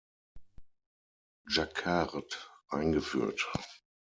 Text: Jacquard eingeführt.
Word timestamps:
Jacquard 1.47 2.49
eingeführt. 2.69 3.47